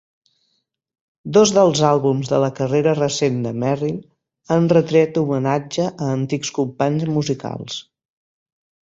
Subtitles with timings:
[1.35, 3.99] Dos dels àlbums de la carrera recent de Merrill
[4.55, 7.77] han retret homenatge a antics companys musicals.